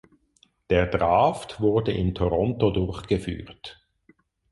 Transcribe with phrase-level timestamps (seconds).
[0.71, 3.85] Der Draft wurde in Toronto durchgeführt.